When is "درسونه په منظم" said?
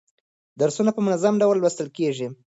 0.61-1.33